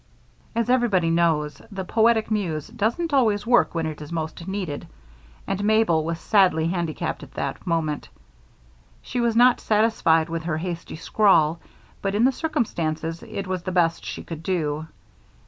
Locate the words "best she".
13.71-14.23